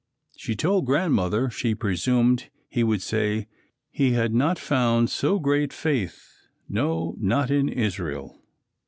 She 0.35 0.55
told 0.55 0.87
Grandmother 0.87 1.51
she 1.51 1.75
presumed 1.75 2.49
he 2.67 2.83
would 2.83 3.03
say 3.03 3.47
"he 3.91 4.13
had 4.13 4.33
not 4.33 4.57
found 4.57 5.11
so 5.11 5.37
great 5.37 5.71
faith, 5.71 6.47
no 6.67 7.13
not 7.19 7.51
in 7.51 7.69
Israel." 7.69 8.41